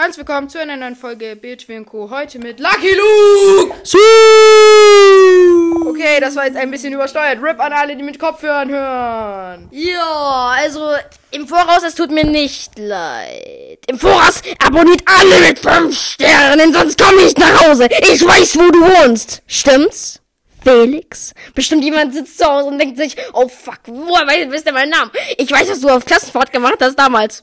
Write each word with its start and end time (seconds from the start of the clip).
Herzlich 0.00 0.18
willkommen 0.18 0.48
zu 0.48 0.60
einer 0.60 0.76
neuen 0.76 0.94
Folge 0.94 1.34
Bildschwing 1.34 1.84
Co. 1.84 2.08
Heute 2.08 2.38
mit 2.38 2.60
Lucky 2.60 2.94
Luke. 2.94 3.74
Okay, 5.88 6.20
das 6.20 6.36
war 6.36 6.46
jetzt 6.46 6.56
ein 6.56 6.70
bisschen 6.70 6.92
übersteuert. 6.92 7.42
Rip 7.42 7.58
an 7.58 7.72
alle, 7.72 7.96
die 7.96 8.04
mit 8.04 8.16
Kopfhörern 8.16 8.68
hören. 8.68 9.68
Ja, 9.72 10.54
also 10.56 10.92
im 11.32 11.48
Voraus, 11.48 11.82
es 11.84 11.96
tut 11.96 12.12
mir 12.12 12.24
nicht 12.24 12.78
leid. 12.78 13.80
Im 13.88 13.98
Voraus 13.98 14.40
abonniert 14.64 15.02
alle 15.04 15.40
mit 15.40 15.58
5 15.58 15.98
Sternen, 15.98 16.72
sonst 16.72 17.02
komme 17.02 17.22
ich 17.22 17.36
nach 17.36 17.66
Hause. 17.66 17.88
Ich 18.00 18.24
weiß, 18.24 18.56
wo 18.56 18.70
du 18.70 18.80
wohnst. 18.80 19.42
Stimmt's? 19.48 20.20
Felix? 20.62 21.34
Bestimmt 21.56 21.82
jemand 21.82 22.14
sitzt 22.14 22.38
zu 22.38 22.46
Hause 22.46 22.68
und 22.68 22.78
denkt 22.78 22.98
sich, 22.98 23.16
oh 23.32 23.48
fuck, 23.48 23.80
woher 23.86 24.28
weiß, 24.28 24.48
wisst 24.48 24.66
ihr 24.66 24.72
meinen 24.72 24.90
Namen? 24.90 25.10
Ich 25.38 25.50
weiß, 25.50 25.68
was 25.68 25.80
du 25.80 25.88
auf 25.88 26.04
Klassenfahrt 26.04 26.52
gemacht 26.52 26.78
hast 26.80 26.96
damals. 26.96 27.42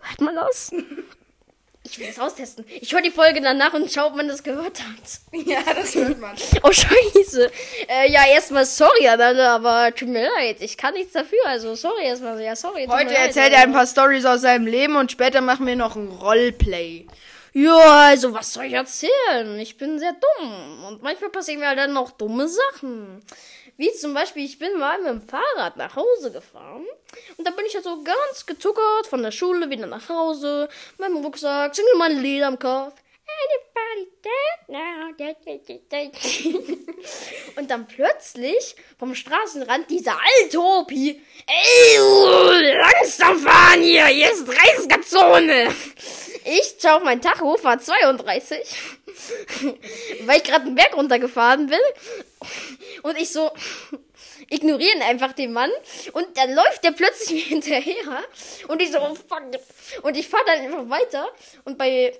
Hört 0.00 0.20
mal 0.20 0.36
aus. 0.38 0.72
Ich 1.96 2.02
will 2.02 2.08
es 2.10 2.18
austesten. 2.18 2.66
Ich 2.82 2.92
höre 2.92 3.00
die 3.00 3.10
Folge 3.10 3.40
danach 3.40 3.72
und 3.72 3.90
schau, 3.90 4.08
ob 4.08 4.16
man 4.16 4.28
das 4.28 4.42
gehört 4.42 4.80
hat. 4.82 5.20
Ja, 5.46 5.60
das 5.74 5.94
hört 5.94 6.18
man. 6.20 6.36
Oh, 6.62 6.70
scheiße. 6.70 7.50
Äh, 7.88 8.10
ja, 8.12 8.26
erstmal 8.26 8.66
sorry 8.66 9.08
aber 9.08 9.94
tut 9.94 10.08
mir 10.08 10.28
leid. 10.36 10.58
Ich 10.60 10.76
kann 10.76 10.92
nichts 10.92 11.14
dafür. 11.14 11.38
Also, 11.46 11.74
sorry 11.74 12.04
erstmal. 12.04 12.38
Ja, 12.42 12.54
sorry. 12.54 12.86
Heute 12.86 13.14
leid, 13.14 13.28
erzählt 13.28 13.52
er 13.52 13.58
aber- 13.60 13.68
ein 13.68 13.72
paar 13.72 13.86
Stories 13.86 14.26
aus 14.26 14.42
seinem 14.42 14.66
Leben 14.66 14.96
und 14.96 15.10
später 15.10 15.40
machen 15.40 15.66
wir 15.66 15.76
noch 15.76 15.96
ein 15.96 16.08
Roleplay. 16.08 17.06
Ja, 17.54 17.78
also, 18.08 18.34
was 18.34 18.52
soll 18.52 18.66
ich 18.66 18.74
erzählen? 18.74 19.58
Ich 19.58 19.78
bin 19.78 19.98
sehr 19.98 20.12
dumm. 20.12 20.84
Und 20.88 21.02
manchmal 21.02 21.30
passieren 21.30 21.60
mir 21.60 21.68
halt 21.68 21.78
dann 21.78 21.94
noch 21.94 22.10
dumme 22.10 22.46
Sachen. 22.48 23.22
Wie 23.76 23.92
zum 23.92 24.14
Beispiel, 24.14 24.44
ich 24.44 24.58
bin 24.58 24.78
mal 24.78 24.98
mit 24.98 25.08
dem 25.08 25.20
Fahrrad 25.20 25.76
nach 25.76 25.96
Hause 25.96 26.32
gefahren. 26.32 26.86
Und 27.36 27.46
da 27.46 27.50
bin 27.50 27.66
ich 27.66 27.74
halt 27.74 27.84
so 27.84 28.02
ganz 28.02 28.46
gezuckert 28.46 29.06
von 29.08 29.22
der 29.22 29.32
Schule 29.32 29.68
wieder 29.68 29.86
nach 29.86 30.08
Hause. 30.08 30.68
Mit 30.98 31.08
dem 31.08 31.16
Rucksack, 31.18 31.74
singe 31.74 31.88
meine 31.98 32.20
Lieder 32.20 32.48
am 32.48 32.58
Kopf. 32.58 32.94
Anybody 33.26 34.08
dead 34.22 34.68
now? 34.68 35.06
Und 37.56 37.70
dann 37.70 37.86
plötzlich 37.86 38.76
vom 38.98 39.14
Straßenrand 39.14 39.90
dieser 39.90 40.18
alte 40.20 40.60
Opi. 40.60 41.22
Ey, 41.46 41.98
langsam 42.76 43.38
fahren 43.38 43.82
hier, 43.82 44.06
hier 44.06 44.30
ist 44.32 44.48
30er 44.48 45.00
Zone. 45.02 45.74
Ich 46.44 46.76
schau 46.80 46.96
auf 46.96 47.02
mein 47.02 47.20
Tacho, 47.20 47.56
fahr 47.56 47.78
32. 47.78 48.58
weil 50.26 50.38
ich 50.38 50.44
gerade 50.44 50.66
einen 50.66 50.74
Berg 50.74 50.96
runtergefahren 50.96 51.66
bin. 51.66 51.80
Und 53.02 53.18
ich 53.18 53.30
so 53.30 53.50
ignorieren 54.48 55.02
einfach 55.02 55.32
den 55.32 55.52
Mann. 55.52 55.70
Und 56.12 56.36
dann 56.36 56.54
läuft 56.54 56.84
der 56.84 56.92
plötzlich 56.92 57.30
mir 57.30 57.48
hinterher. 57.48 58.24
Und 58.68 58.82
ich 58.82 58.92
so, 58.92 58.98
oh 58.98 59.14
fuck. 59.14 59.42
Und 60.02 60.16
ich 60.16 60.28
fahre 60.28 60.44
dann 60.46 60.60
einfach 60.60 60.88
weiter. 60.88 61.28
Und 61.64 61.78
bei, 61.78 62.16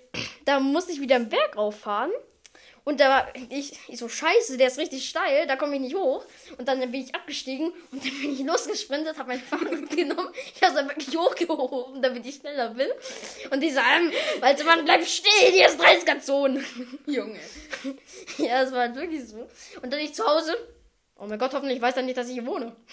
da 0.47 0.61
musste 0.61 0.93
ich 0.93 1.01
wieder 1.01 1.17
einen 1.17 1.29
Berg 1.29 1.57
rauffahren. 1.57 2.11
Und 2.85 3.01
da 3.01 3.09
war 3.09 3.29
ich, 3.51 3.77
ich 3.89 3.99
so, 3.99 4.09
scheiße, 4.09 4.57
der 4.59 4.69
ist 4.69 4.79
richtig 4.79 5.09
steil, 5.09 5.49
da 5.49 5.57
komme 5.57 5.75
ich 5.75 5.81
nicht 5.81 5.97
hoch. 5.97 6.25
Und 6.57 6.69
dann 6.69 6.79
bin 6.79 7.03
ich 7.03 7.13
abgestiegen 7.17 7.73
und 7.91 8.05
dann 8.05 8.21
bin 8.21 8.33
ich 8.33 8.47
losgesprintet, 8.47 9.19
habe 9.19 9.31
mein 9.31 9.41
Fahrrad 9.41 9.91
genommen. 9.97 10.29
Ich 10.55 10.63
habe 10.63 10.73
es 10.73 10.75
dann 10.75 10.89
wirklich 10.89 11.17
hochgehoben, 11.17 12.01
damit 12.01 12.25
ich 12.25 12.37
schneller 12.37 12.71
bin. 12.71 12.87
Und 13.51 13.61
die 13.61 13.73
sagen, 13.73 14.13
Walter, 14.39 14.63
Mann, 14.63 14.85
bleib 14.85 15.05
still, 15.05 15.51
hier 15.51 15.67
ist 15.67 15.81
30er 15.81 16.21
Zone. 16.21 16.65
Junge. 17.07 17.41
Ja, 18.39 18.63
es 18.63 18.71
war 18.71 18.83
halt 18.83 18.95
wirklich 18.95 19.27
so. 19.27 19.49
Und 19.83 19.93
dann 19.93 19.99
ich 19.99 20.15
zu 20.15 20.25
Hause. 20.25 20.57
Oh 21.17 21.27
mein 21.27 21.41
Gott, 21.41 21.55
hoffentlich 21.55 21.81
weiß 21.83 21.97
er 21.97 22.05
nicht, 22.05 22.17
dass 22.17 22.29
ich 22.29 22.35
hier 22.35 22.47
wohne. 22.47 22.75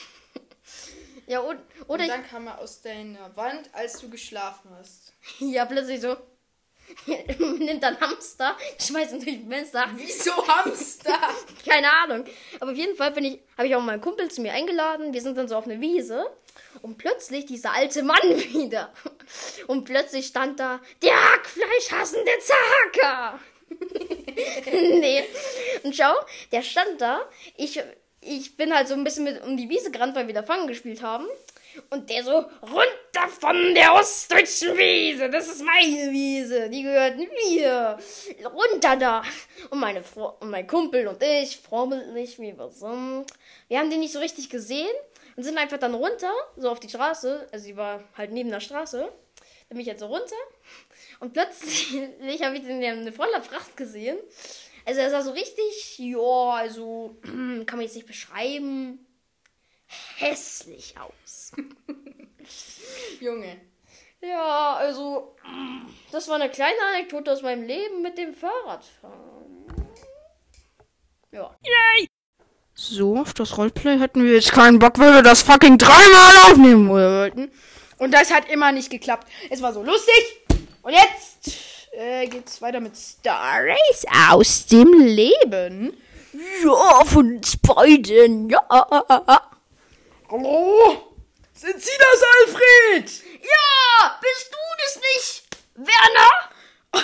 Ja, 1.25 1.39
und, 1.39 1.57
oder 1.87 1.93
Und 1.93 1.99
ich, 2.01 2.07
dann 2.07 2.27
kam 2.27 2.47
er 2.47 2.59
aus 2.59 2.81
deiner 2.81 3.33
Wand, 3.37 3.69
als 3.71 3.97
du 3.99 4.09
geschlafen 4.09 4.69
hast. 4.77 5.13
ja, 5.39 5.63
plötzlich 5.65 6.01
so. 6.01 6.17
Nimmt 7.59 7.84
dann 7.84 8.00
Hamster, 8.00 8.56
schmeißt 8.80 9.14
ihn 9.14 9.23
durch 9.23 9.39
das 9.39 9.50
Fenster. 9.50 9.89
Wieso 9.95 10.48
Hamster? 10.48 11.20
Keine 11.67 11.92
Ahnung. 11.92 12.26
Aber 12.59 12.72
auf 12.72 12.78
jeden 12.78 12.95
Fall 12.95 13.12
bin 13.12 13.26
ich, 13.26 13.39
habe 13.58 13.67
ich 13.67 13.76
auch 13.76 13.81
meinen 13.81 14.02
Kumpel 14.02 14.30
zu 14.30 14.42
mir 14.42 14.54
eingeladen. 14.54 15.14
Wir 15.14 15.22
sind 15.22 15.38
dann 15.38 15.48
so 15.48 15.55
auf 15.55 15.66
eine 15.66 15.82
Wiese. 15.82 16.26
Und 16.82 16.98
plötzlich 16.98 17.45
dieser 17.45 17.73
alte 17.73 18.04
Mann 18.04 18.22
wieder. 18.54 18.93
Und 19.67 19.86
plötzlich 19.86 20.27
stand 20.27 20.60
da 20.60 20.80
der 21.02 21.33
Hackfleischhassende 21.33 22.32
Zahacker. 22.42 23.39
nee. 24.72 25.23
Und 25.83 25.95
schau, 25.95 26.14
der 26.52 26.61
stand 26.61 27.02
da. 27.02 27.22
Ich, 27.58 27.82
ich 28.22 28.55
bin 28.58 28.73
halt 28.73 28.88
so 28.88 28.93
ein 28.93 29.04
bisschen 29.04 29.23
mit 29.23 29.42
um 29.43 29.58
die 29.58 29.70
Wiese 29.70 29.92
gerannt, 29.92 30.16
weil 30.16 30.27
wir 30.27 30.33
da 30.33 30.43
Fangen 30.43 30.67
gespielt 30.67 31.02
haben. 31.02 31.26
Und 31.89 32.10
der 32.10 32.23
so, 32.23 32.32
runter 32.61 33.28
von 33.39 33.73
der 33.73 33.94
ostdeutschen 33.94 34.78
Wiese. 34.78 35.30
Das 35.30 35.48
ist 35.48 35.64
meine 35.64 36.11
Wiese. 36.11 36.70
Die 36.70 36.84
gehört 36.84 37.17
mir. 37.17 37.98
Runter 38.45 38.95
da. 38.95 39.23
Und 39.70 39.80
meine 39.80 40.04
und 40.39 40.50
mein 40.50 40.67
Kumpel 40.67 41.08
und 41.08 41.22
ich, 41.22 41.58
vorbildlich 41.58 42.39
wie 42.39 42.58
wir 42.58 42.70
sind. 42.70 43.26
Wir 43.67 43.80
haben 43.80 43.89
den 43.89 44.00
nicht 44.00 44.14
so 44.14 44.20
richtig 44.20 44.50
gesehen 44.50 44.95
und 45.36 45.44
sind 45.44 45.58
einfach 45.58 45.80
dann 45.80 45.94
runter, 45.94 46.32
so 46.58 46.70
auf 46.70 46.80
die 46.80 46.89
Straße. 46.89 47.48
Also 47.52 47.66
sie 47.66 47.78
war 47.78 48.04
halt 48.17 48.32
neben 48.32 48.50
der 48.50 48.60
Straße. 48.60 49.11
Bin 49.70 49.80
ich 49.80 49.88
jetzt 49.88 50.02
so 50.02 50.08
runter. 50.08 50.36
Und 51.20 51.34
plötzlich 51.34 51.94
habe 52.44 52.58
ich 52.58 52.64
den 52.64 52.84
eine 52.84 53.11
voller 53.11 53.40
Pracht 53.40 53.76
gesehen. 53.76 54.17
Also 54.86 55.00
er 55.00 55.10
sah 55.10 55.22
so 55.22 55.32
richtig, 55.32 55.98
ja, 55.98 56.52
also 56.52 57.17
kann 57.23 57.66
man 57.78 57.82
jetzt 57.82 57.95
nicht 57.95 58.08
beschreiben. 58.08 59.05
Hässlich 60.17 60.95
aus. 60.99 61.51
Junge. 63.19 63.61
Ja, 64.21 64.75
also, 64.75 65.35
das 66.11 66.27
war 66.29 66.35
eine 66.35 66.49
kleine 66.49 66.77
Anekdote 66.93 67.31
aus 67.31 67.41
meinem 67.41 67.65
Leben 67.67 68.01
mit 68.01 68.17
dem 68.17 68.33
Fahrradfahren. 68.33 69.65
Ja. 71.31 71.55
So, 72.75 73.17
auf 73.17 73.33
das 73.33 73.57
Roleplay 73.57 73.99
hätten 73.99 74.23
wir 74.23 74.33
jetzt 74.33 74.51
keinen 74.51 74.79
Bock, 74.79 74.97
weil 74.97 75.13
wir 75.13 75.21
das 75.21 75.41
fucking 75.41 75.77
dreimal 75.77 76.51
aufnehmen 76.51 76.89
wollten. 76.89 77.51
Und 77.97 78.11
das 78.11 78.31
hat 78.31 78.49
immer 78.49 78.71
nicht 78.71 78.89
geklappt. 78.89 79.27
Es 79.49 79.61
war 79.61 79.73
so 79.73 79.83
lustig. 79.83 80.41
Und 80.81 80.93
jetzt 80.93 81.89
äh, 81.91 82.27
geht's 82.27 82.61
weiter 82.61 82.80
mit 82.80 82.95
Stories 82.97 84.05
aus 84.30 84.65
dem 84.65 84.91
Leben. 84.99 85.93
Ja, 86.63 87.05
von 87.05 87.37
uns 87.37 87.57
beiden, 87.57 88.49
ja. 88.49 89.49
Hallo? 90.33 91.14
Sind 91.54 91.80
Sie 91.80 91.92
das, 91.99 92.23
Alfred? 92.23 93.08
Ja, 93.44 94.17
bist 94.20 94.49
du 94.52 94.58
das 94.82 94.95
nicht, 94.95 95.44
Werner? 95.76 96.32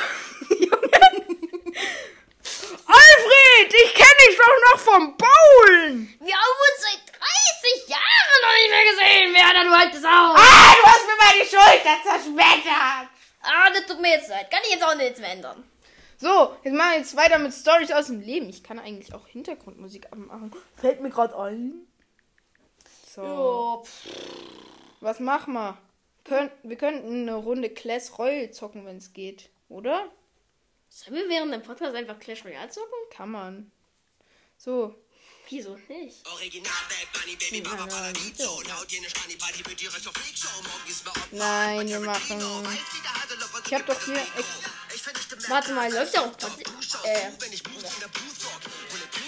Alfred, 2.87 3.69
ich 3.71 3.93
kenne 3.93 4.19
dich 4.27 4.35
doch 4.35 4.57
noch 4.73 4.79
vom 4.79 5.15
Bowlen. 5.15 6.17
Wir 6.19 6.33
haben 6.33 6.57
uns 6.65 6.81
seit 6.81 7.05
30 7.05 7.87
Jahren 7.87 8.39
noch 8.41 8.55
nicht 8.55 8.71
mehr 8.71 8.85
gesehen, 8.89 9.29
Werner, 9.35 9.63
du 9.63 9.77
haltest 9.77 10.05
auch. 10.05 10.35
Ah, 10.35 10.73
du 10.73 10.83
hast 10.89 11.05
mir 11.05 11.19
meine 11.19 11.45
Schulter 11.45 12.01
zerschmettert. 12.01 13.09
Ah, 13.43 13.69
das 13.71 13.85
tut 13.85 14.01
mir 14.01 14.13
jetzt 14.13 14.29
leid. 14.29 14.49
Kann 14.49 14.61
ich 14.63 14.71
jetzt 14.73 14.83
auch 14.83 14.95
nichts 14.95 15.19
mehr 15.19 15.33
ändern. 15.33 15.63
So, 16.17 16.57
jetzt 16.63 16.73
machen 16.73 16.93
wir 16.93 16.97
jetzt 16.97 17.15
weiter 17.15 17.37
mit 17.37 17.53
Stories 17.53 17.91
aus 17.91 18.07
dem 18.07 18.21
Leben. 18.21 18.49
Ich 18.49 18.63
kann 18.63 18.79
eigentlich 18.79 19.13
auch 19.13 19.27
Hintergrundmusik 19.27 20.11
anmachen. 20.11 20.51
Fällt 20.77 21.01
mir 21.01 21.11
gerade 21.11 21.37
ein. 21.37 21.85
So. 23.15 23.83
Pff. 23.85 24.07
Was 25.01 25.19
machen 25.19 25.53
wir? 25.53 25.77
Könnt, 26.25 26.51
wir 26.61 26.75
könnten 26.75 27.23
eine 27.23 27.35
Runde 27.35 27.69
Clash 27.69 28.11
Royale 28.19 28.51
zocken, 28.51 28.85
wenn 28.85 28.97
es 28.97 29.13
geht. 29.13 29.49
Oder? 29.67 30.11
Sollen 30.89 31.15
wir 31.15 31.29
während 31.29 31.53
dem 31.53 31.63
Podcast 31.63 31.95
einfach 31.95 32.19
Clash 32.19 32.45
Royale 32.45 32.69
zocken? 32.69 32.93
Kann 33.09 33.31
man. 33.31 33.71
So. 34.57 34.95
Wieso 35.49 35.75
nicht? 35.87 36.27
Original 36.27 36.71
Bad 36.89 37.21
Bunny, 37.23 37.35
Baby 37.35 37.61
Baba 37.61 37.87
Paradiso. 37.87 38.61
Laut 38.67 38.91
jene 38.91 39.09
Stani 39.09 39.35
Party 39.35 39.63
mit 39.67 39.81
direkt 39.81 40.07
auf 40.07 40.13
Freak 40.13 40.37
Show. 40.37 40.61
Morgen 40.61 40.87
ist 40.87 41.03
bei 41.03 41.09
Opfer. 41.09 41.27
Nein, 41.31 41.87
wir 41.87 41.99
machen. 42.01 42.39
Ich 43.65 43.73
hab 43.73 43.85
doch 43.87 44.05
hier. 44.05 44.21
Ex 44.37 45.49
Warte 45.49 45.73
mal, 45.73 45.91
läuft 45.91 46.13
ja 46.13 46.21
auch 46.21 47.05
Äh, 47.05 47.31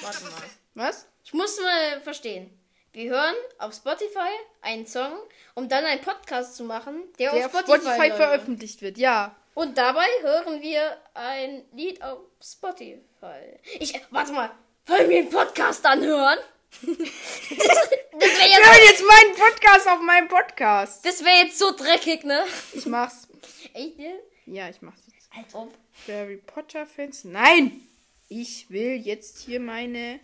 Warte 0.02 0.24
mal. 0.26 0.50
Was? 0.76 1.08
ich 1.24 1.34
muss 1.34 1.60
mal 1.60 2.02
verstehen. 2.02 2.61
Wir 2.94 3.10
hören 3.12 3.36
auf 3.58 3.74
Spotify 3.74 4.28
einen 4.62 4.86
Song, 4.86 5.14
um 5.56 5.70
dann 5.70 5.86
einen 5.86 6.02
Podcast 6.02 6.58
zu 6.58 6.66
machen, 6.66 7.04
der, 7.18 7.32
Der 7.32 7.46
auf 7.46 7.52
Spotify, 7.58 7.80
Spotify 7.86 8.12
veröffentlicht 8.12 8.82
wird, 8.82 8.98
ja. 8.98 9.34
Und 9.54 9.78
dabei 9.78 10.08
hören 10.22 10.62
wir 10.62 10.98
ein 11.14 11.64
Lied 11.72 12.02
auf 12.04 12.20
Spotify. 12.44 13.60
Ich, 13.80 13.94
warte 14.10 14.34
mal, 14.34 14.52
wollen 14.88 15.10
wir 15.10 15.20
einen 15.20 15.30
Podcast 15.30 15.86
anhören? 15.86 16.38
das 16.82 16.98
das 16.98 17.08
wäre 17.08 18.40
Wir 18.40 18.48
jetzt, 18.50 18.66
hören 18.66 18.86
jetzt 18.86 19.04
meinen 19.08 19.36
Podcast 19.36 19.88
auf 19.88 20.02
meinem 20.02 20.28
Podcast. 20.28 21.06
das 21.06 21.24
wär 21.24 21.46
jetzt 21.46 21.60
so 21.60 21.74
dreckig, 21.74 22.26
ne? 22.26 22.44
Ich 22.74 22.86
mach's. 22.88 23.30
Echt 23.74 24.00
jetzt? 24.00 24.26
Ja, 24.48 24.68
ich 24.68 24.82
mach's 24.82 25.02
jetzt. 25.14 25.30
Als 25.34 25.56
ob. 25.56 25.74
Harry 26.10 26.38
Potter 26.46 26.86
Fans. 26.86 27.24
Nein! 27.24 27.88
Ich 28.28 28.70
will 28.70 28.96
jetzt 28.96 29.40
hier 29.40 29.62
meine 29.62 30.20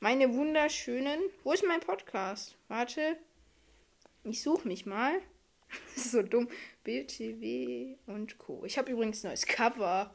meine 0.00 0.34
wunderschönen. 0.34 1.20
Wo 1.44 1.52
ist 1.52 1.64
mein 1.64 1.80
Podcast? 1.80 2.56
Warte. 2.68 3.16
Ich 4.24 4.42
suche 4.42 4.66
mich 4.68 4.86
mal. 4.86 5.20
Das 5.94 6.04
ist 6.06 6.12
so 6.12 6.22
dumm. 6.22 6.48
BTW 6.84 7.96
und 8.06 8.38
Co. 8.38 8.64
Ich 8.64 8.78
habe 8.78 8.90
übrigens 8.92 9.24
ein 9.24 9.28
neues 9.30 9.46
Cover. 9.46 10.14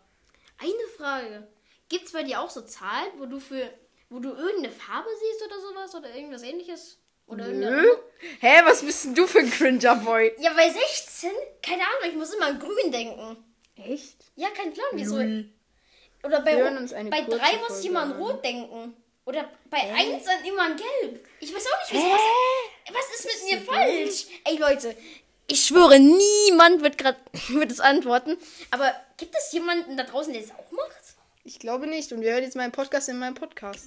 Eine 0.58 0.88
Frage. 0.98 1.48
Gibt 1.90 2.06
es 2.06 2.14
bei 2.14 2.24
dir 2.24 2.40
auch 2.40 2.50
so 2.50 2.62
Zahlen, 2.62 3.12
wo 3.18 3.26
du 3.26 3.40
für, 3.40 3.70
wo 4.10 4.20
du 4.20 4.30
irgendeine 4.30 4.72
Farbe 4.72 5.10
siehst 5.20 5.46
oder 5.46 5.60
sowas 5.60 5.94
oder 5.96 6.16
irgendwas 6.16 6.44
ähnliches? 6.44 7.00
Oder 7.28 7.48
Nö. 7.50 7.86
Hä, 8.40 8.62
was 8.64 8.82
bist 8.84 9.06
denn 9.06 9.16
du 9.16 9.28
für 9.28 9.40
ein 9.40 9.50
Cringer-Boy? 9.50 10.36
Ja, 10.40 10.54
bei 10.54 10.70
16? 10.70 11.30
Keine 11.62 11.84
Ahnung, 11.84 12.10
ich 12.10 12.16
muss 12.16 12.34
immer 12.34 12.48
an 12.48 12.60
grün 12.60 12.92
denken. 12.92 13.38
Echt? 13.76 14.32
Ja, 14.36 14.50
kein 14.52 14.72
Plan, 14.74 14.88
wieso. 14.94 15.16
Oder 15.16 16.42
bei, 16.42 16.56
bei 17.10 17.22
kurze 17.24 17.40
3 17.40 17.58
muss 17.58 17.68
Folge 17.68 17.80
ich 17.82 17.86
immer 17.88 18.02
an. 18.04 18.12
rot 18.14 18.44
denken. 18.44 18.96
Oder 19.26 19.52
bei 19.70 19.78
1 19.78 20.28
an 20.28 20.46
immer 20.46 20.64
an 20.64 20.78
gelb. 20.78 21.28
Ich 21.40 21.54
weiß 21.54 21.64
auch 21.68 21.92
nicht. 21.92 22.04
Was, 22.04 22.96
was 22.96 23.16
ist 23.20 23.26
mit 23.26 23.52
mir 23.60 23.62
falsch? 23.66 24.26
Ey, 24.46 24.58
Leute, 24.58 24.98
ich 25.48 25.64
schwöre, 25.66 26.00
niemand 26.00 26.82
wird 26.82 26.98
gerade 26.98 27.20
wird 27.50 27.72
es 27.72 27.80
antworten. 27.80 28.38
Aber 28.72 28.94
gibt 29.18 29.36
es 29.36 29.52
jemanden 29.52 29.96
da 29.96 30.04
draußen, 30.04 30.34
der 30.34 30.42
es 30.42 30.50
auch 30.52 30.72
macht? 30.72 30.92
Ich 31.44 31.60
glaube 31.60 31.86
nicht. 31.88 32.12
Und 32.12 32.22
wir 32.22 32.32
hören 32.32 32.44
jetzt 32.44 32.56
meinen 32.56 32.72
Podcast 32.72 33.10
in 33.10 33.20
meinem 33.20 33.36
Podcast. 33.36 33.86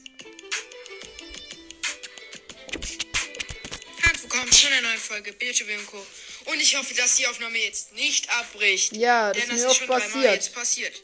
Herzlich 2.70 4.22
willkommen 4.22 4.52
zu 4.52 4.66
einer 4.68 4.80
neuen 4.82 4.98
Folge 4.98 5.32
und 5.32 5.86
Co. 5.86 6.06
Und 6.46 6.60
ich 6.60 6.76
hoffe, 6.76 6.94
dass 6.94 7.16
die 7.16 7.26
Aufnahme 7.26 7.58
jetzt 7.58 7.92
nicht 7.94 8.30
abbricht. 8.38 8.94
Ja, 8.96 9.32
das 9.32 9.46
Denn 9.46 9.56
ist 9.56 9.64
das 9.64 9.64
mir 9.64 9.66
ist 9.66 9.70
auch 9.70 9.74
schon 9.78 9.86
dreimal 9.88 10.08
passiert. 10.10 10.34
jetzt 10.34 10.54
passiert. 10.54 11.02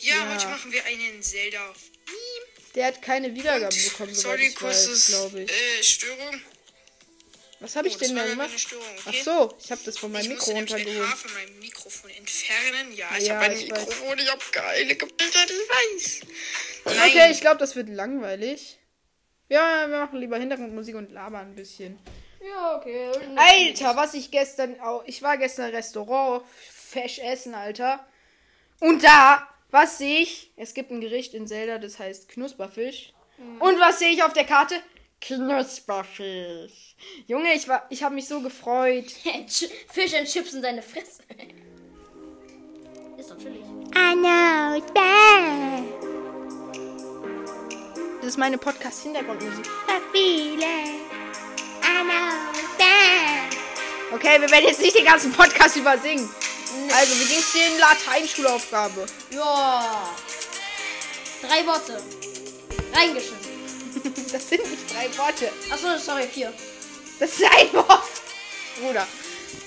Ja, 0.00 0.14
Ja. 0.16 0.34
heute 0.34 0.46
machen 0.46 0.70
wir 0.72 0.84
einen 0.84 1.22
Zelda. 1.22 1.74
Der 2.74 2.86
hat 2.88 3.02
keine 3.02 3.34
Wiedergabe 3.34 3.74
bekommen, 3.74 4.14
soweit 4.14 4.38
Sorry, 4.38 4.46
ich 4.48 4.54
weiß, 4.62 4.86
kurzes 4.86 5.06
glaube 5.08 5.40
ich. 5.42 5.50
äh, 5.50 5.82
Störung. 5.82 6.40
Was 7.60 7.76
habe 7.76 7.88
ich 7.88 7.94
Oh, 7.94 7.98
denn 8.00 8.16
da 8.16 8.26
gemacht? 8.26 8.50
eine 8.50 8.58
Störung, 8.58 8.84
Ach 9.02 9.06
okay? 9.06 9.22
so, 9.22 9.56
ich 9.62 9.70
habe 9.70 9.80
das 9.84 9.96
von 9.96 10.12
meinem 10.12 10.22
ich 10.22 10.28
Mikro 10.30 10.50
runtergeholt. 10.50 11.08
Haar 11.08 11.16
von 11.16 11.32
meinem 11.32 11.58
Mikrofon 11.60 12.10
entfernen. 12.10 12.92
Ja, 12.94 13.08
ich 13.16 13.26
Ja, 13.26 13.36
habe 13.36 13.44
ein 13.46 13.52
ich 13.52 13.70
weiß. 13.70 13.78
Mikrofon, 13.78 14.18
ich 14.18 14.30
habe 14.30 14.42
geile 14.52 14.94
Bilder, 14.96 15.44
ich 15.46 15.70
weiß. 15.70 16.20
Okay, 16.84 17.30
ich 17.30 17.40
glaube, 17.40 17.58
das 17.58 17.76
wird 17.76 17.88
langweilig. 17.88 18.78
Ja, 19.48 19.86
wir 19.88 19.98
machen 19.98 20.18
lieber 20.18 20.36
Hintergrundmusik 20.38 20.96
und 20.96 21.12
labern 21.12 21.50
ein 21.50 21.54
bisschen. 21.54 21.98
Ja, 22.46 22.76
okay. 22.76 23.10
Alter, 23.36 23.96
was 23.96 24.12
ich 24.14 24.30
gestern 24.30 24.78
auch. 24.80 25.02
Ich 25.06 25.22
war 25.22 25.38
gestern 25.38 25.68
im 25.70 25.74
Restaurant, 25.76 26.44
fesch 26.70 27.18
essen, 27.20 27.54
Alter. 27.54 28.06
Und 28.80 29.02
da, 29.04 29.48
was 29.74 29.98
sehe 29.98 30.20
ich? 30.20 30.52
Es 30.56 30.72
gibt 30.72 30.92
ein 30.92 31.00
Gericht 31.00 31.34
in 31.34 31.48
Zelda, 31.48 31.78
das 31.78 31.98
heißt 31.98 32.28
Knusperfisch. 32.28 33.12
Und 33.58 33.80
was 33.80 33.98
sehe 33.98 34.10
ich 34.10 34.22
auf 34.22 34.32
der 34.32 34.44
Karte? 34.44 34.76
Knusperfisch. 35.20 36.94
Junge, 37.26 37.52
ich 37.54 37.66
war, 37.66 37.84
ich 37.90 38.04
habe 38.04 38.14
mich 38.14 38.28
so 38.28 38.40
gefreut. 38.40 39.06
Ch- 39.48 39.68
Fish 39.92 40.14
and 40.14 40.28
Chips 40.28 40.52
in 40.54 40.62
deine 40.62 40.80
Fresse. 40.80 41.22
Ist 43.18 43.30
doch 43.30 43.36
chillig. 43.38 43.62
Das 48.20 48.28
ist 48.28 48.38
meine 48.38 48.58
Podcast-Hintergrundmusik. 48.58 49.66
Okay, 54.12 54.40
wir 54.40 54.50
werden 54.50 54.66
jetzt 54.68 54.80
nicht 54.80 54.96
den 54.96 55.04
ganzen 55.04 55.32
Podcast 55.32 55.76
übersingen. 55.76 56.30
Also, 56.94 57.20
wie 57.20 57.24
ging's 57.24 57.52
dir 57.52 57.66
in 57.66 57.78
Lateinschulaufgabe? 57.78 59.06
Ja. 59.30 60.14
Drei 61.42 61.66
Worte. 61.66 62.02
Reingeschissen. 62.92 63.54
Das 64.32 64.48
sind 64.48 64.68
nicht 64.68 64.92
drei 64.92 65.06
Worte. 65.16 65.50
Achso, 65.70 65.96
sorry, 65.98 66.26
vier. 66.26 66.52
Das 67.20 67.30
ist 67.30 67.44
ein 67.44 67.72
Wort. 67.72 68.02
Bruder. 68.80 69.06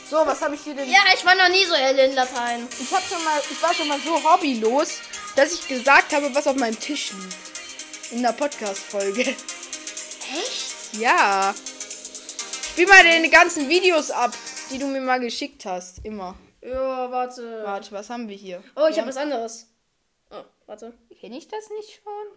So, 0.09 0.17
was 0.25 0.41
habe 0.41 0.55
ich 0.55 0.63
dir 0.63 0.73
denn? 0.73 0.89
Ja, 0.89 0.99
ich 1.13 1.25
war 1.25 1.35
noch 1.35 1.49
nie 1.49 1.65
so 1.65 1.75
hell 1.75 1.97
in 1.99 2.13
Latein. 2.13 2.67
Ich, 2.79 2.91
hab 2.93 3.03
schon 3.03 3.23
mal, 3.23 3.41
ich 3.49 3.61
war 3.61 3.73
schon 3.73 3.87
mal 3.87 3.99
so 3.99 4.21
hobbylos, 4.23 4.99
dass 5.35 5.53
ich 5.53 5.67
gesagt 5.67 6.13
habe, 6.13 6.33
was 6.33 6.47
auf 6.47 6.55
meinem 6.55 6.79
Tisch 6.79 7.11
liegt. 7.11 8.11
In 8.11 8.21
der 8.21 8.31
Podcast-Folge. 8.31 9.21
Echt? 9.21 10.93
Ja. 10.93 11.53
Spiel 12.71 12.87
mal 12.87 13.03
deine 13.03 13.29
ganzen 13.29 13.67
Videos 13.67 14.11
ab, 14.11 14.33
die 14.71 14.77
du 14.77 14.87
mir 14.87 15.01
mal 15.01 15.19
geschickt 15.19 15.65
hast. 15.65 16.05
Immer. 16.05 16.35
Ja, 16.67 17.11
warte. 17.11 17.63
Warte, 17.63 17.91
was 17.93 18.09
haben 18.09 18.27
wir 18.27 18.35
hier? 18.35 18.61
Oh, 18.75 18.87
ich 18.89 18.97
habe 18.97 19.07
was 19.07 19.15
anderes. 19.17 19.69
Oh, 20.31 20.43
warte. 20.65 20.93
Kenne 21.19 21.37
ich 21.37 21.47
das 21.47 21.69
nicht 21.69 22.01
schon? 22.03 22.27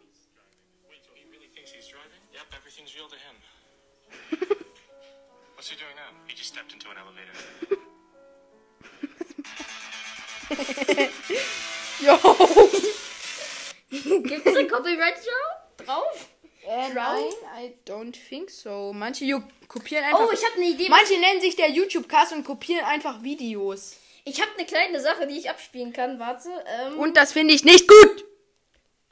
Wait 0.89 1.03
till 1.03 1.15
he 1.15 1.25
really 1.33 1.49
thinks 1.53 1.73
he's 1.73 1.89
driving? 1.89 2.21
Yep, 2.33 2.47
everything's 2.57 2.95
real 2.95 3.09
to 3.09 3.17
him. 3.17 3.35
What's 5.57 5.69
he 5.69 5.77
doing 5.77 5.97
now? 5.97 6.13
He 6.27 6.35
just 6.37 6.51
stepped 6.51 6.73
into 6.73 6.89
an 6.91 6.97
elevator. 6.97 7.35
Jo. 12.01 12.17
Gibt 14.23 14.47
es 14.47 14.57
ein 14.57 14.69
Copyright 14.69 15.17
Show 15.17 15.85
drauf? 15.85 16.29
Äh, 16.67 16.95
nein, 16.95 17.31
I 17.59 17.75
don't 17.87 18.17
think 18.29 18.51
so. 18.51 18.93
Manche 18.95 19.27
kopieren 19.69 20.05
einfach. 20.05 20.27
Oh, 20.27 20.31
ich 20.33 20.45
habe 20.45 20.55
eine 20.57 20.67
Idee. 20.71 20.89
Manche 20.89 21.19
nennen 21.19 21.41
sich 21.41 21.57
der 21.57 21.71
YouTube-Cast 21.71 22.33
und 22.33 22.45
kopieren 22.45 22.85
einfach 22.87 23.23
Videos. 23.23 23.97
Ich 24.25 24.41
habe 24.41 24.51
eine 24.57 24.67
kleine 24.67 25.01
Sache, 25.01 25.27
die 25.27 25.39
ich 25.39 25.49
abspielen 25.51 25.93
kann. 25.93 26.19
Warte. 26.19 26.49
Ähm, 26.67 26.99
Und 26.99 27.17
das 27.17 27.33
finde 27.33 27.55
ich 27.55 27.65
nicht 27.65 27.89
gut. 27.89 28.25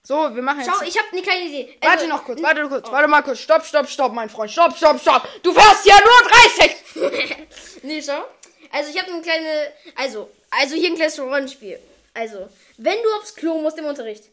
So, 0.03 0.35
wir 0.35 0.43
machen 0.43 0.61
jetzt. 0.61 0.71
schau, 0.71 0.85
ich 0.87 0.97
habe 0.99 1.09
eine 1.13 1.23
kleine 1.23 1.43
Idee. 1.43 1.77
Also, 1.81 1.87
Warte 1.95 2.09
noch 2.09 2.25
kurz, 2.25 2.43
warte 2.43 2.63
noch 2.63 2.71
kurz, 2.71 2.91
warte 2.91 3.09
mal 3.09 3.23
kurz. 3.23 3.41
Stopp, 3.41 3.65
stopp, 3.67 3.89
stopp, 3.89 4.13
mein 4.13 4.31
Freund. 4.31 4.51
Stopp, 4.51 4.75
stopp, 4.77 4.99
stopp. 5.01 5.29
Du 5.43 5.53
fährst 5.53 5.85
ja 5.87 5.97
nur 6.03 6.31
30. 6.31 7.47
Nee, 7.83 8.03
schau. 8.03 8.25
Also 8.73 8.91
ich 8.91 8.99
habe 9.01 9.13
eine 9.13 9.23
kleine. 9.23 9.73
Also, 9.95 10.31
also 10.51 10.75
hier 10.75 10.89
ein 10.91 10.97
kleines 10.97 11.19
Rollenspiel. 11.21 11.79
Also, 12.15 12.49
wenn 12.77 13.01
du 13.03 13.09
aufs 13.19 13.35
Klo 13.35 13.59
musst 13.59 13.79
im 13.79 13.85
Unterricht. 13.85 14.25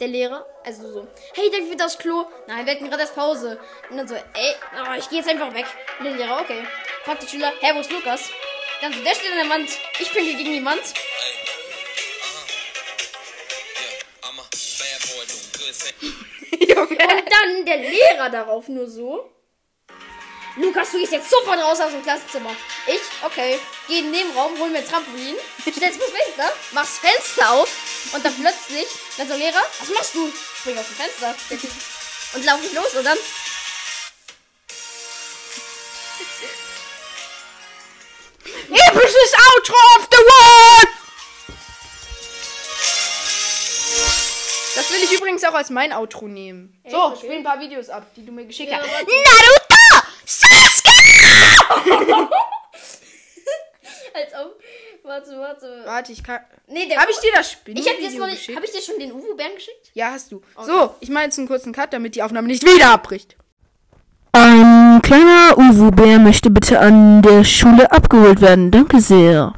Der 0.00 0.08
Lehrer, 0.08 0.44
also 0.64 0.90
so, 0.90 1.06
hey, 1.34 1.48
darf 1.50 1.60
ich 1.60 1.70
wieder 1.70 1.84
aufs 1.86 1.98
Klo? 1.98 2.24
Nein, 2.48 2.66
wir 2.66 2.74
hatten 2.74 2.88
gerade 2.88 3.02
erst 3.02 3.14
Pause. 3.14 3.60
Und 3.90 3.98
dann 3.98 4.08
so, 4.08 4.14
ey, 4.14 4.54
oh, 4.80 4.94
ich 4.98 5.08
gehe 5.08 5.18
jetzt 5.18 5.28
einfach 5.28 5.54
weg. 5.54 5.66
Und 5.98 6.06
der 6.06 6.14
Lehrer, 6.14 6.40
okay. 6.40 6.64
Fragt 7.04 7.22
der 7.22 7.28
Schüler, 7.28 7.52
hey, 7.60 7.74
wo 7.76 7.80
ist 7.80 7.92
Lukas? 7.92 8.30
Dann 8.82 8.92
so, 8.92 9.00
der 9.00 9.14
steht 9.14 9.30
an 9.30 9.38
der 9.38 9.48
Wand. 9.48 9.70
Ich 10.00 10.12
pinkel 10.12 10.34
gegen 10.34 10.52
die 10.54 10.64
Wand. 10.64 10.82
Und 16.76 16.98
dann 16.98 17.64
der 17.64 17.76
Lehrer 17.76 18.28
darauf 18.28 18.66
nur 18.66 18.90
so. 18.90 19.30
Lukas, 20.56 20.90
du 20.90 20.98
gehst 20.98 21.12
jetzt 21.12 21.30
sofort 21.30 21.60
raus 21.60 21.78
aus 21.80 21.92
dem 21.92 22.02
Klassenzimmer. 22.02 22.50
Ich, 22.88 23.00
okay, 23.24 23.56
geh 23.86 24.00
in 24.00 24.12
den 24.12 24.32
Raum, 24.32 24.58
hol 24.58 24.68
mir 24.68 24.84
Trampolin, 24.84 25.36
stell's 25.60 25.96
fürs 25.96 26.10
Fenster, 26.10 26.52
mach's 26.72 26.98
Fenster 26.98 27.52
auf 27.52 27.70
und 28.12 28.24
dann 28.24 28.34
plötzlich, 28.34 28.88
dann 29.16 29.28
so 29.28 29.36
Lehrer, 29.36 29.62
was 29.78 29.90
machst 29.90 30.12
du? 30.14 30.32
Spring 30.58 30.76
aus 30.76 30.88
dem 30.88 30.96
Fenster. 30.96 31.36
Und 32.34 32.46
lauf 32.46 32.64
ich 32.64 32.72
los 32.72 32.94
und 32.94 33.04
dann. 33.04 33.18
Outro 39.62 39.76
of 39.96 40.08
the 40.10 40.16
World. 40.18 40.88
Das 44.74 44.90
will 44.90 45.02
ich 45.04 45.12
übrigens 45.12 45.44
auch 45.44 45.54
als 45.54 45.70
mein 45.70 45.92
Outro 45.92 46.26
nehmen. 46.26 46.80
So, 46.90 46.96
okay. 47.04 47.16
spiel 47.18 47.30
ein 47.32 47.44
paar 47.44 47.60
Videos 47.60 47.88
ab, 47.88 48.06
die 48.16 48.26
du 48.26 48.32
mir 48.32 48.44
geschickt 48.44 48.72
Ja, 48.72 48.78
hast. 48.78 48.90
warte. 48.90 49.06
Naruto! 49.06 50.06
Sasuke! 50.26 50.90
Als 54.14 54.34
ob. 54.34 54.60
Warte, 55.04 55.38
warte. 55.38 55.82
Warte, 55.86 56.12
ich 56.12 56.22
kann. 56.22 56.40
Nee, 56.66 56.86
der. 56.86 57.00
Habe 57.00 57.10
ich 57.10 57.16
dir 57.18 57.32
das 57.34 57.50
Spinnen 57.50 57.82
Ich 57.82 57.88
hab 57.88 57.98
noch 57.98 58.26
nicht. 58.26 58.38
geschickt? 58.40 58.58
Hab 58.58 58.62
ich 58.64 58.70
dir 58.72 58.82
schon 58.82 58.98
den 58.98 59.10
Uwu-Bären 59.12 59.54
geschickt? 59.54 59.90
Ja, 59.94 60.10
hast 60.10 60.30
du. 60.32 60.42
So, 60.60 60.94
ich 61.00 61.08
mache 61.08 61.24
jetzt 61.24 61.38
einen 61.38 61.48
kurzen 61.48 61.72
Cut, 61.72 61.94
damit 61.94 62.14
die 62.14 62.22
Aufnahme 62.22 62.46
nicht 62.48 62.62
wieder 62.62 62.90
abbricht. 62.90 63.36
Ein 65.02 65.08
kleiner 65.08 65.58
Uwu-Bär 65.58 66.20
möchte 66.20 66.48
bitte 66.48 66.78
an 66.78 67.22
der 67.22 67.42
Schule 67.42 67.90
abgeholt 67.90 68.40
werden. 68.40 68.70
Danke 68.70 69.00
sehr. 69.00 69.52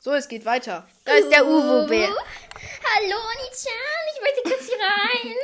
So, 0.00 0.12
es 0.12 0.26
geht 0.26 0.44
weiter. 0.44 0.84
Da 1.04 1.12
ist 1.12 1.30
der 1.30 1.46
Uwu-Bär. 1.46 2.08
Hallo, 2.08 3.16
Onichan, 3.30 4.02
ich 4.12 4.20
möchte 4.20 4.42
kurz 4.42 4.66
hier 4.66 4.78
rein. 4.82 5.36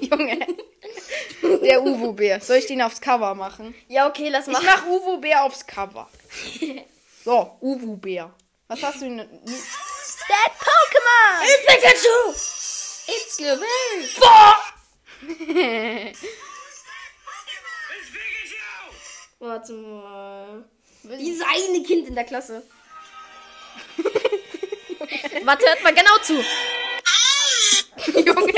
Senpai. 0.00 0.06
Junge. 0.16 0.38
Der 1.62 1.82
Uwu-Bär. 1.82 2.40
Soll 2.40 2.56
ich 2.56 2.66
den 2.66 2.80
aufs 2.80 2.98
Cover 3.02 3.34
machen? 3.34 3.74
Ja, 3.88 4.08
okay, 4.08 4.30
lass 4.30 4.46
Ich 4.48 4.54
mal. 4.54 4.62
mach 4.64 4.86
Uwu-Bär 4.86 5.44
aufs 5.44 5.66
Cover. 5.66 6.08
So, 7.26 7.58
Uwu-Bär. 7.60 8.30
Was 8.68 8.82
hast 8.82 9.02
du 9.02 9.04
denn? 9.04 9.18
That 9.18 10.52
Pokémon! 10.58 11.44
It's 11.44 11.66
Pikachu! 11.66 12.32
It's 13.06 13.36
Global! 13.36 13.66
Warte 19.38 19.72
mal. 19.74 20.64
Dieses 21.02 21.44
eine 21.46 21.82
Kind 21.82 22.08
in 22.08 22.14
der 22.14 22.24
Klasse. 22.24 22.62
Warte, 25.44 25.66
hört 25.66 25.82
mal 25.82 25.94
genau 25.94 26.16
zu. 26.22 26.34
Junge. 28.12 28.52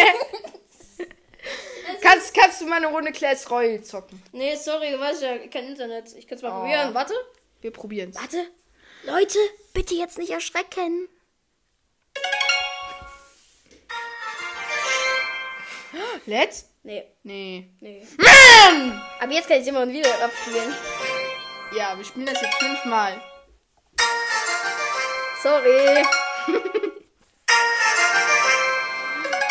kannst, 2.00 2.34
kannst 2.34 2.60
du 2.60 2.66
mal 2.66 2.76
eine 2.76 2.86
Runde 2.88 3.12
Clash 3.12 3.50
Royale 3.50 3.82
zocken? 3.82 4.22
Nee, 4.32 4.54
sorry, 4.56 4.90
du 4.92 5.00
weißt 5.00 5.22
ja, 5.22 5.38
kein 5.48 5.68
Internet. 5.68 6.14
Ich 6.16 6.26
kann 6.26 6.36
es 6.36 6.42
mal 6.42 6.50
probieren. 6.60 6.94
Warte. 6.94 7.14
Wir 7.60 7.72
probieren's. 7.72 8.16
Warte. 8.16 8.46
Leute, 9.04 9.38
bitte 9.72 9.94
jetzt 9.94 10.18
nicht 10.18 10.30
erschrecken. 10.30 11.08
Let's? 16.28 16.66
Nee, 16.82 17.04
Nee. 17.22 17.70
nee. 17.80 18.06
Mann! 18.18 19.00
Aber 19.18 19.32
jetzt 19.32 19.48
kann 19.48 19.62
ich 19.62 19.66
immer 19.66 19.80
und 19.80 19.94
wieder 19.94 20.10
abspielen. 20.22 20.74
Ja, 21.74 21.96
wir 21.96 22.04
spielen 22.04 22.26
das 22.26 22.38
jetzt 22.42 22.54
fünfmal. 22.56 23.18
Sorry. 25.42 26.04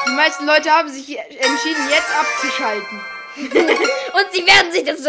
Die 0.05 0.11
meisten 0.11 0.45
Leute 0.45 0.69
haben 0.69 0.89
sich 0.89 1.17
entschieden, 1.17 1.89
jetzt 1.89 2.11
abzuschalten. 2.15 3.01
Und 3.37 4.25
sie 4.31 4.45
werden 4.45 4.71
sich 4.71 4.83
dazu, 4.83 5.03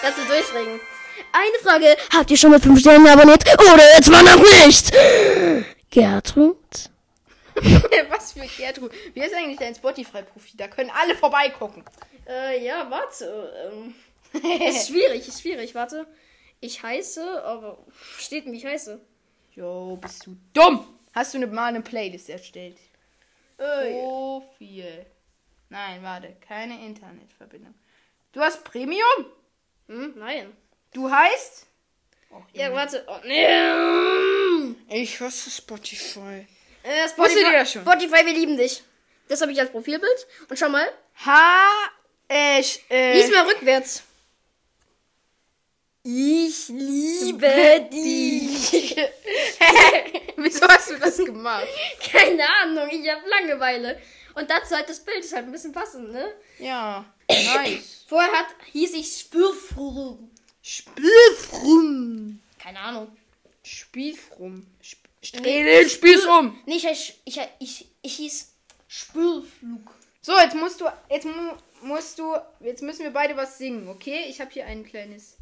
dazu 0.00 0.20
durchringen. 0.28 0.80
Eine 1.32 1.58
Frage. 1.62 1.96
Habt 2.16 2.30
ihr 2.30 2.36
schon 2.36 2.50
mit 2.52 2.62
5 2.62 2.78
Sternen 2.78 3.08
abonniert? 3.08 3.42
Oder 3.60 3.96
jetzt 3.96 4.10
mal 4.10 4.22
noch 4.22 4.36
nicht? 4.64 4.92
Gertrud? 5.90 6.56
Was 8.08 8.32
für 8.32 8.46
Gertrud. 8.46 8.92
Wie 9.12 9.20
ist 9.20 9.34
eigentlich 9.34 9.58
dein 9.58 9.74
Spotify-Profil? 9.74 10.56
Da 10.56 10.68
können 10.68 10.90
alle 10.90 11.14
vorbeigucken. 11.16 11.84
Äh, 12.26 12.64
ja, 12.64 12.90
warte. 12.90 13.72
Ähm, 13.72 13.94
ist 14.68 14.88
schwierig, 14.88 15.26
ist 15.28 15.40
schwierig. 15.42 15.74
Warte. 15.74 16.06
Ich 16.60 16.82
heiße, 16.82 17.44
aber 17.44 17.78
steht 18.18 18.46
ich 18.46 18.64
heiße. 18.64 19.00
Jo, 19.54 19.96
bist 19.96 20.26
du 20.26 20.36
dumm. 20.52 20.86
Hast 21.12 21.34
du 21.34 21.38
ne, 21.38 21.46
mal 21.46 21.66
eine 21.66 21.82
Playlist 21.82 22.28
erstellt? 22.28 22.76
Äh, 23.58 23.92
Profil. 23.92 25.06
Nein, 25.68 26.02
warte. 26.02 26.34
Keine 26.46 26.84
Internetverbindung. 26.84 27.74
Du 28.32 28.40
hast 28.40 28.64
Premium? 28.64 29.26
hm, 29.86 30.14
nein. 30.16 30.56
Du 30.92 31.10
heißt? 31.10 31.66
Ja, 32.52 32.72
warte. 32.72 33.04
Oh, 33.06 33.20
nee. 33.24 33.46
Ich 34.88 35.20
hasse 35.20 35.50
Spotify. 35.50 36.46
Äh, 36.84 37.08
Spotify, 37.08 37.38
ihr 37.38 37.52
das 37.52 37.72
schon? 37.72 37.82
Spotify, 37.82 38.26
wir 38.26 38.34
lieben 38.34 38.56
dich. 38.58 38.82
Das 39.28 39.40
habe 39.40 39.52
ich 39.52 39.60
als 39.60 39.70
Profilbild. 39.70 40.26
Und 40.48 40.58
schau 40.58 40.68
mal. 40.68 40.86
H. 41.24 41.70
Äh, 42.28 42.62
äh, 42.90 43.14
Lies 43.14 43.30
mal 43.30 43.46
rückwärts. 43.46 44.02
Ich 46.02 46.68
liebe 46.68 47.88
dich. 47.90 48.96
Wieso 50.36 50.68
hast 50.68 50.90
du 50.90 50.98
das 50.98 51.16
gemacht? 51.16 51.66
Keine 52.12 52.44
Ahnung, 52.62 52.88
ich 52.90 53.10
habe 53.10 53.26
Langeweile. 53.28 53.98
Und 54.34 54.50
dazu 54.50 54.74
halt 54.74 54.86
das 54.86 55.00
Bild 55.00 55.20
ist 55.20 55.34
halt 55.34 55.46
ein 55.46 55.52
bisschen 55.52 55.72
passend, 55.72 56.12
ne? 56.12 56.34
Ja, 56.58 57.06
nice. 57.30 58.04
Vorher 58.06 58.32
hat, 58.32 58.48
hieß 58.72 58.92
ich 58.92 59.20
Spürfrum. 59.20 60.30
Spielfrum. 60.60 62.40
Keine 62.58 62.80
Ahnung. 62.80 63.16
Spielfrum. 63.62 64.66
Sp 64.84 65.00
Dreh 65.32 65.62
den 65.62 65.88
Spieß 65.88 66.26
um. 66.26 66.58
Nee, 66.66 66.76
ich, 66.76 67.20
ich, 67.24 67.40
ich, 67.58 67.86
ich 68.02 68.16
hieß 68.16 68.52
Spürflug. 68.86 69.90
So, 70.20 70.32
jetzt 70.38 70.54
musst 70.56 70.80
du, 70.80 70.86
jetzt 71.10 71.26
mu 71.26 71.52
musst 71.82 72.18
du, 72.18 72.34
jetzt 72.60 72.82
müssen 72.82 73.02
wir 73.04 73.10
beide 73.12 73.36
was 73.36 73.58
singen, 73.58 73.88
okay? 73.88 74.24
Ich 74.28 74.40
habe 74.40 74.50
hier 74.50 74.64
ein 74.66 74.84
kleines. 74.84 75.36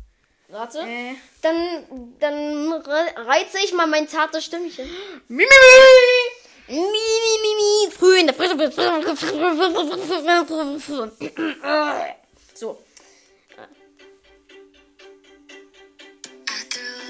Warte. 0.49 0.81
Äh, 0.81 1.15
Dann, 1.41 2.17
dann 2.19 2.73
re- 2.73 3.15
reize 3.17 3.59
ich 3.65 3.73
mal 3.73 3.87
mein 3.87 4.09
zartes 4.09 4.45
Stimmchen. 4.45 4.89
Mimi. 5.29 5.47
Mi, 6.69 6.77
mi, 6.77 6.81
mi, 6.81 7.87
mi. 7.87 7.91
Früh 7.93 8.19
in 8.19 8.27
der 8.27 8.35
Frische. 8.35 8.57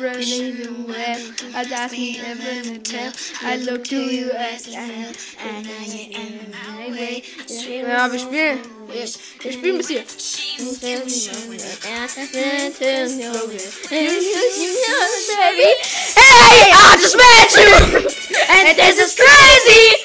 I 0.04 1.64
ask 1.72 1.92
me 1.92 2.18
never 2.18 2.62
to 2.62 2.78
tell. 2.78 3.12
I 3.42 3.56
look 3.58 3.84
to 3.84 3.96
you 3.96 4.30
as 4.32 4.66
Ja, 4.66 4.80
wir 8.10 8.18
spielen. 8.18 8.58
Wir, 8.88 9.06
spielen 9.06 9.78
bis 9.78 9.88
hier. 9.88 10.04
Hey, 16.14 16.72
I 16.72 16.96
just 17.00 17.16
met 17.16 17.54
you, 17.56 17.74
and 18.48 18.76
this 18.76 18.98
is 18.98 19.14
crazy, 19.14 19.96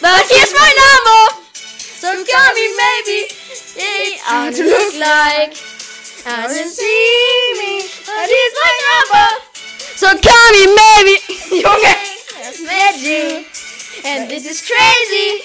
but 0.00 0.26
here's 0.28 0.52
my 0.52 0.72
number, 0.76 1.32
so 1.54 2.08
call 2.08 2.52
me 2.54 2.68
maybe. 2.76 3.28
Hey, 3.76 4.18
I 4.26 4.50
look 4.50 4.94
like. 4.98 5.56
I 6.26 6.48
didn't 6.48 6.72
see 6.72 7.52
me, 7.58 7.82
but 8.04 8.28
here's 8.28 8.54
my 8.60 8.72
number, 8.88 9.37
so 10.08 10.18
call 10.18 10.50
me 10.52 10.64
maybe. 10.80 11.14
Junge, 11.62 11.94
met 12.64 12.96
you, 12.98 13.44
and 14.04 14.30
this 14.30 14.46
is 14.46 14.60
crazy, 14.66 15.42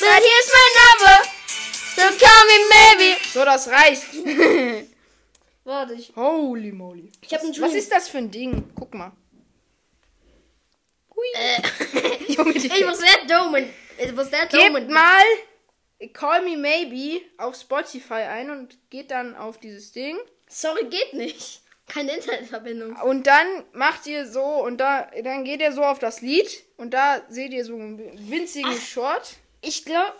but 0.00 0.20
here's 0.26 0.50
my 0.58 0.68
number, 0.82 1.16
so 1.96 2.02
call 2.18 2.42
me 2.50 2.58
maybe. 2.74 3.18
So, 3.32 3.44
das 3.44 3.68
reicht. 3.68 4.02
Warte, 5.64 5.94
ich, 5.94 6.12
Holy 6.16 6.72
moly. 6.72 7.12
ich 7.20 7.32
hab 7.32 7.42
einen 7.42 7.60
Was 7.60 7.74
ist 7.74 7.92
das 7.92 8.08
für 8.08 8.18
ein 8.18 8.30
Ding? 8.30 8.72
Guck 8.74 8.94
mal. 8.94 9.12
Hui. 11.14 11.26
Äh, 11.34 12.32
Junge, 12.32 12.54
die 12.54 12.66
ich 12.66 12.84
muss 12.84 12.98
sehr 12.98 13.24
dummen. 13.28 13.70
Ich 13.96 14.12
muss 14.12 14.28
sehr 14.30 14.46
Gebt 14.46 14.54
dummen. 14.54 14.92
mal 14.92 15.22
Call 16.12 16.42
Me 16.42 16.56
Maybe 16.56 17.20
auf 17.38 17.54
Spotify 17.54 18.24
ein 18.24 18.50
und 18.50 18.76
geht 18.90 19.12
dann 19.12 19.36
auf 19.36 19.58
dieses 19.58 19.92
Ding. 19.92 20.18
Sorry, 20.48 20.84
geht 20.86 21.14
nicht. 21.14 21.61
Keine 21.88 22.12
Internetverbindung. 22.16 22.96
Und 23.02 23.26
dann 23.26 23.46
macht 23.72 24.06
ihr 24.06 24.26
so 24.26 24.42
und 24.42 24.78
da 24.78 25.10
dann 25.22 25.44
geht 25.44 25.60
ihr 25.60 25.72
so 25.72 25.82
auf 25.82 25.98
das 25.98 26.20
Lied 26.20 26.64
und 26.76 26.92
da 26.94 27.22
seht 27.28 27.52
ihr 27.52 27.64
so 27.64 27.74
einen 27.74 28.30
winzigen 28.30 28.72
Short. 28.80 29.34
Ich 29.60 29.84
glaube, 29.84 30.12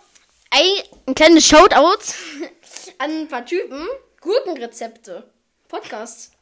ein, 0.51 0.83
ein 1.07 1.15
kleines 1.15 1.47
Shoutout 1.47 2.03
an 2.99 3.11
ein 3.23 3.29
paar 3.29 3.47
Typen. 3.47 3.87
Gurkenrezepte. 4.21 5.29
Podcast. 5.69 6.33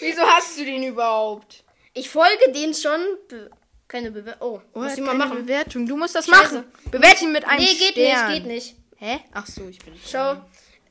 Wieso 0.00 0.22
hast 0.22 0.58
du 0.58 0.64
den 0.64 0.82
überhaupt? 0.84 1.64
Ich 1.94 2.08
folge 2.08 2.52
denen 2.52 2.74
schon. 2.74 3.00
Be 3.28 3.50
keine 3.88 4.10
Bewertung. 4.10 4.62
Oh, 4.72 4.78
muss 4.78 4.94
ich 4.94 5.00
mal 5.00 5.14
machen. 5.14 5.42
Bewertung. 5.44 5.86
Du 5.86 5.98
musst 5.98 6.14
das 6.14 6.24
Scheiße. 6.26 6.54
machen. 6.54 6.72
Bewerte 6.90 7.24
ihn 7.24 7.32
mit 7.32 7.44
einem 7.44 7.62
Nee, 7.62 7.74
geht 7.74 7.90
Stern. 7.92 8.28
nicht, 8.30 8.34
geht 8.42 8.46
nicht. 8.46 8.76
Hä? 8.96 9.20
Ach 9.34 9.46
so, 9.46 9.68
ich 9.68 9.78
bin. 9.80 9.92
Schau. 10.10 10.40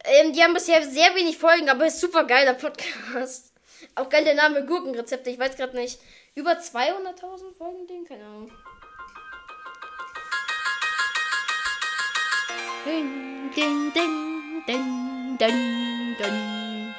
Ähm, 0.04 0.34
die 0.34 0.44
haben 0.44 0.54
bisher 0.54 0.84
sehr 0.84 1.14
wenig 1.16 1.38
Folgen, 1.38 1.70
aber 1.70 1.86
ist 1.86 2.00
super 2.00 2.24
geiler 2.24 2.54
Podcast. 2.54 3.54
Auch 3.96 4.10
geil 4.10 4.24
der 4.24 4.36
Name 4.36 4.66
Gurkenrezepte. 4.66 5.30
Ich 5.30 5.40
weiß 5.40 5.56
gerade 5.56 5.76
nicht. 5.76 6.00
Über 6.34 6.52
200.000 6.52 7.56
Folgen 7.58 7.88
den? 7.88 8.06
Keine 8.06 8.26
Ahnung. 8.26 8.52
Ding, 12.86 13.52
ding, 13.56 13.94
ding, 13.94 14.64
ding, 14.66 15.38
ding, 15.38 16.18
ding. 16.18 16.96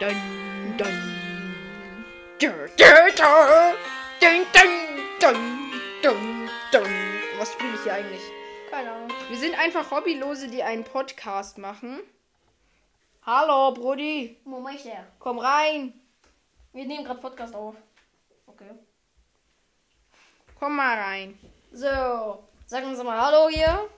Ding, 0.00 0.76
ding. 0.78 1.22
Dun. 2.38 2.58
Ding, 4.20 4.46
ding, 4.52 4.72
dun, 5.20 5.36
dun, 6.02 6.50
dun. 6.72 6.90
Was 7.38 7.52
spiele 7.52 7.74
ich 7.74 7.82
hier 7.84 7.94
eigentlich? 7.94 8.41
Keine 8.72 8.90
Ahnung. 8.90 9.10
Wir 9.28 9.38
sind 9.38 9.54
einfach 9.58 9.90
Hobbylose, 9.90 10.48
die 10.48 10.62
einen 10.62 10.82
Podcast 10.82 11.58
machen. 11.58 12.00
Hallo, 13.26 13.72
Brudi. 13.74 14.38
Mach 14.46 14.72
ich 14.72 14.84
der? 14.84 15.06
Komm 15.18 15.38
rein. 15.38 15.92
Wir 16.72 16.86
nehmen 16.86 17.04
gerade 17.04 17.20
Podcast 17.20 17.54
auf. 17.54 17.74
Okay. 18.46 18.70
Komm 20.58 20.74
mal 20.76 20.96
rein. 20.98 21.38
So. 21.70 22.42
Sagen 22.66 22.96
Sie 22.96 23.04
mal 23.04 23.20
Hallo 23.20 23.50
hier. 23.50 23.90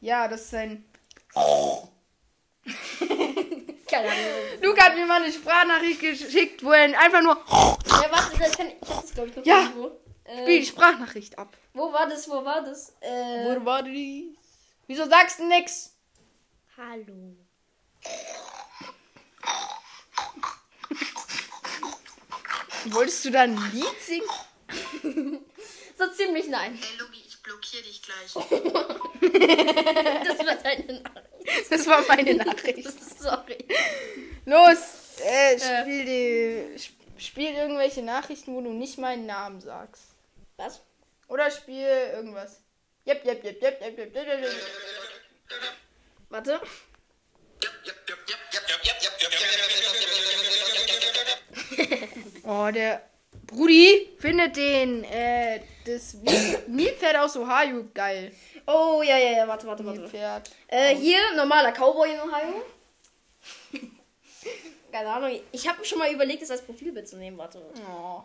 Ja, 0.00 0.26
das 0.26 0.40
ist 0.42 0.54
ein. 0.54 0.84
Keine 3.88 4.08
Ahnung. 4.08 4.62
Luca 4.62 4.82
hat 4.82 4.96
mir 4.96 5.06
mal 5.06 5.22
eine 5.22 5.32
Sprachnachricht 5.32 6.00
geschickt, 6.00 6.64
wo 6.64 6.72
er 6.72 6.98
einfach 7.00 7.22
nur. 7.22 7.36
Ja, 7.86 8.10
warte, 8.10 8.36
das 8.36 8.56
kann 8.56 8.66
ich. 8.66 8.80
Das, 8.80 9.14
glaube 9.14 9.28
ich, 9.30 9.36
noch 9.36 9.46
Ja. 9.46 9.60
irgendwo. 9.62 9.92
Spiel 10.30 10.46
die 10.46 10.58
Äh, 10.58 10.64
Sprachnachricht 10.66 11.38
ab. 11.38 11.56
wo 11.72 11.92
war 11.92 12.08
das? 12.08 12.28
Wo 12.28 12.44
war 12.44 12.62
das? 12.62 12.94
Äh, 13.00 13.44
Wo 13.60 13.64
war 13.64 13.82
dies? 13.82 14.36
Wieso 14.86 15.06
sagst 15.08 15.38
du 15.38 15.46
nix? 15.48 15.94
Hallo. 16.76 17.36
Wolltest 22.86 23.24
du 23.24 23.30
da 23.30 23.42
ein 23.42 23.56
Lied 23.72 24.00
singen? 24.00 25.40
So 25.98 26.06
ziemlich 26.12 26.46
nein. 26.46 26.78
Ey, 26.80 26.96
Logi, 27.00 27.18
ich 27.26 27.42
blockiere 27.42 27.82
dich 27.82 28.00
gleich. 28.02 28.32
Das 30.28 30.38
war 30.46 30.54
deine 30.54 31.00
Nachricht. 31.02 31.72
Das 31.72 31.86
war 31.88 32.04
meine 32.06 32.34
Nachricht. 32.44 33.18
Sorry. 33.20 33.58
Los, 34.44 35.18
äh, 35.24 35.58
spiel, 35.58 36.04
die, 36.04 36.76
sp- 36.78 36.94
spiel 37.18 37.52
irgendwelche 37.52 38.02
Nachrichten, 38.02 38.54
wo 38.54 38.60
du 38.60 38.70
nicht 38.70 38.96
meinen 38.98 39.26
Namen 39.26 39.60
sagst. 39.60 40.04
Was? 40.58 40.82
Oder 41.28 41.50
spiel 41.50 41.86
irgendwas. 41.86 42.60
Jep, 43.04 43.24
jep, 43.24 43.42
jep, 43.44 43.62
jep, 43.62 43.80
jep, 43.80 43.96
jep, 43.96 44.14
jep, 44.14 44.26
jep, 44.26 44.42
jep. 44.42 44.50
Warte. 46.28 46.60
Oh, 52.50 52.70
der 52.72 53.02
Brudi 53.46 54.08
findet 54.18 54.56
den, 54.56 55.04
äh, 55.04 55.60
das 55.84 56.14
Nilpferd 56.66 57.16
aus 57.18 57.36
Ohio 57.36 57.84
geil. 57.92 58.32
Oh, 58.66 59.02
ja, 59.02 59.18
ja, 59.18 59.32
ja, 59.32 59.48
warte, 59.48 59.66
warte, 59.66 59.84
warte. 59.84 60.00
Nilpferd. 60.00 60.50
Äh, 60.66 60.94
hier, 60.96 61.18
normaler 61.36 61.72
Cowboy 61.72 62.10
in 62.10 62.20
Ohio. 62.20 62.64
Keine 64.92 65.10
Ahnung, 65.10 65.38
ich 65.52 65.68
habe 65.68 65.84
schon 65.84 65.98
mal 65.98 66.10
überlegt, 66.10 66.42
es 66.42 66.50
als 66.50 66.62
Profilbild 66.62 67.06
zu 67.06 67.18
nehmen, 67.18 67.36
warte. 67.36 67.62
Oh. 67.86 68.24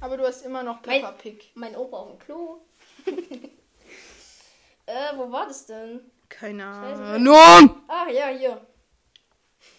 Aber 0.00 0.16
du 0.16 0.26
hast 0.26 0.42
immer 0.44 0.62
noch 0.62 0.84
Mein- 0.86 1.00
Peppa 1.00 1.12
Pig. 1.12 1.50
Mein 1.54 1.74
Opa 1.76 1.96
auf 1.98 2.10
dem 2.10 2.18
Klo. 2.18 2.60
äh, 4.86 5.16
wo 5.16 5.30
war 5.30 5.46
das 5.46 5.66
denn? 5.66 6.00
Keine 6.28 6.66
Ahnung. 6.66 7.82
Ah, 7.88 8.08
ja, 8.10 8.28
hier. 8.28 8.60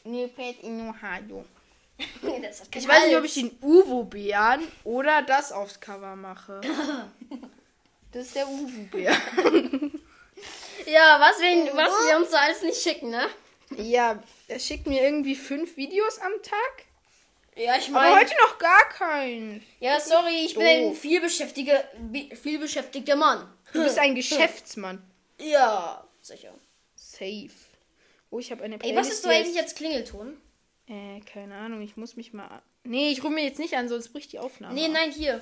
Nilpferd 0.04 0.64
in 0.64 0.90
Ohio. 0.90 1.46
Ich 2.74 2.88
weiß 2.88 3.08
nicht, 3.08 3.18
ob 3.18 3.26
ich 3.26 3.34
den 3.34 3.58
Uwo-Bären 3.62 4.66
oder 4.86 5.22
das 5.22 5.52
aufs 5.52 5.80
Cover 5.80 6.16
mache. 6.16 6.62
Das 8.12 8.26
ist 8.26 8.36
der 8.36 8.48
Uwo-Bär. 8.48 9.12
Ja, 10.88 11.20
was 11.20 11.40
wir, 11.40 11.76
was 11.76 11.92
wir 12.08 12.18
uns 12.18 12.32
da 12.32 12.38
alles 12.40 12.64
nicht 12.64 12.82
schicken, 12.82 13.12
ne? 13.12 13.28
Ja, 13.78 14.18
er 14.48 14.60
schickt 14.60 14.88
mir 14.88 15.04
irgendwie 15.04 15.36
fünf 15.36 15.78
Videos 15.78 16.18
am 16.20 16.32
Tag. 16.42 16.86
Ja, 17.60 17.76
ich 17.78 17.90
Aber 17.90 18.00
meine. 18.00 18.16
heute 18.16 18.34
noch 18.42 18.58
gar 18.58 18.88
keinen. 18.90 19.62
Ja, 19.80 20.00
sorry, 20.00 20.46
ich 20.46 20.54
bin 20.56 20.66
ein 20.66 20.96
vielbeschäftiger, 20.96 21.84
vielbeschäftigter 22.42 23.16
Mann. 23.16 23.48
Du 23.74 23.84
bist 23.84 24.00
ein 24.00 24.16
Geschäftsmann. 24.16 25.02
Ja, 25.40 26.04
sicher. 26.22 26.54
Safe. 26.96 27.50
Oh, 28.32 28.40
ich 28.40 28.52
habe 28.52 28.64
eine 28.64 28.76
Ey, 28.76 28.80
Playlist. 28.80 29.00
was 29.00 29.14
ist 29.16 29.24
so 29.24 29.30
eigentlich 29.30 29.56
jetzt 29.56 29.76
Klingelton? 29.76 30.38
Äh, 30.88 31.20
keine 31.32 31.56
Ahnung, 31.56 31.82
ich 31.82 31.98
muss 31.98 32.16
mich 32.16 32.34
mal. 32.34 32.62
Nee, 32.84 33.12
ich 33.12 33.24
rufe 33.24 33.34
mir 33.34 33.44
jetzt 33.44 33.60
nicht 33.60 33.76
an, 33.76 33.90
sonst 33.90 34.10
bricht 34.10 34.32
die 34.32 34.40
Aufnahme. 34.40 34.74
Nee, 34.74 34.88
nein, 34.88 35.12
hier. 35.12 35.42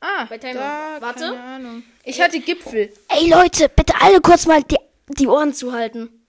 Ah, 0.00 0.24
bei 0.26 0.38
Timer. 0.38 0.54
da, 0.54 0.96
Warte. 1.00 1.20
Keine 1.24 1.42
Ahnung. 1.42 1.82
Ich 2.04 2.20
hatte 2.20 2.40
Gipfel. 2.40 2.92
Ey, 3.08 3.28
Leute, 3.28 3.68
bitte 3.68 3.92
alle 4.00 4.20
kurz 4.20 4.46
mal 4.46 4.62
die, 4.62 4.78
die 5.08 5.26
Ohren 5.26 5.52
zuhalten. 5.52 6.19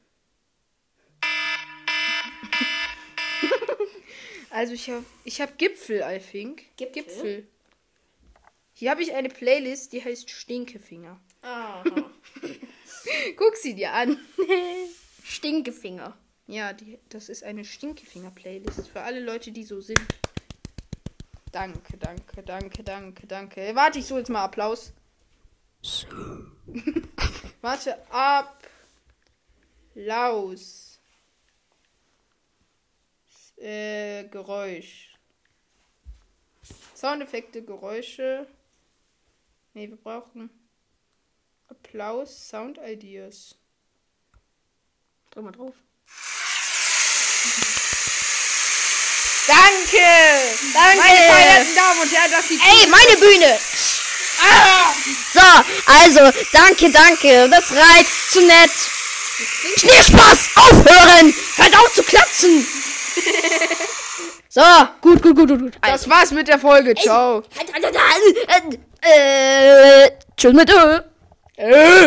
Also 4.52 4.74
ich 4.74 4.90
habe 4.90 5.06
ich 5.24 5.40
hab 5.42 5.58
Gipfel, 5.58 6.04
I 6.06 6.20
think. 6.20 6.64
Gipfel? 6.76 7.48
Hier 8.74 8.92
habe 8.92 9.02
ich 9.02 9.14
eine 9.14 9.30
Playlist, 9.30 9.94
die 9.94 10.04
heißt 10.04 10.30
Stinkefinger. 10.30 11.20
Aha. 11.42 11.84
Guck 13.38 13.56
sie 13.56 13.74
dir 13.76 13.94
an. 13.94 14.20
Stinkefinger. 15.24 16.18
ja, 16.48 16.74
die, 16.74 17.00
das 17.10 17.30
ist 17.30 17.44
eine 17.44 17.64
Stinkefinger-Playlist 17.64 18.88
für 18.90 19.02
alle 19.02 19.22
Leute, 19.22 19.52
die 19.52 19.64
so 19.64 19.80
sind. 19.80 20.02
Danke, 21.52 21.98
danke, 21.98 22.44
danke, 22.44 22.84
danke, 22.84 23.28
danke. 23.28 23.76
Warte, 23.76 24.00
ich 24.00 24.06
suche 24.06 24.20
jetzt 24.20 24.30
mal 24.30 24.44
Applaus. 24.44 24.94
Warte, 27.62 27.98
Applaus. 29.96 30.91
Äh, 33.62 34.24
Geräusch. 34.32 35.14
Soundeffekte, 36.96 37.64
Geräusche. 37.64 38.48
Ne, 39.74 39.88
wir 39.88 39.98
brauchen 39.98 40.50
Applaus, 41.68 42.50
Sound 42.50 42.80
Ideas. 42.80 43.56
Drück 45.30 45.46
mal 45.46 45.52
drauf. 45.52 45.76
Danke! 49.48 50.08
Danke! 50.74 50.98
Meine 50.98 51.20
verehrten 51.20 51.76
Damen 51.76 52.02
und 52.02 52.12
Herren, 52.12 52.32
dass 52.32 52.48
Sie 52.48 52.60
Ey, 52.60 52.88
meine 52.88 53.18
Bühne! 53.18 53.60
So, 55.34 55.40
also, 55.86 56.40
danke, 56.52 56.90
danke. 56.90 57.48
Das 57.50 57.72
reizt 57.72 58.32
zu 58.32 58.42
nett. 58.42 58.72
Schneespaß! 59.78 60.50
Aufhören! 60.56 61.34
Hört 61.58 61.78
auf 61.78 61.94
zu 61.94 62.04
klatschen! 62.04 62.68
So, 64.54 64.62
gut, 65.00 65.24
gut, 65.24 65.34
gut, 65.34 65.48
gut, 65.48 65.60
gut. 65.62 65.74
Das 65.82 66.10
war's 66.10 66.30
mit 66.32 66.46
der 66.46 66.60
Folge. 66.60 66.94
Ciao. 66.96 67.42
Halt, 67.58 67.74
halt, 67.74 67.86
halt, 67.86 68.80
äh, 69.02 70.04
äh, 70.04 70.12
tschüss 70.36 70.52
mit 70.52 70.70
Ö. 70.70 71.00
Äh. 71.56 71.92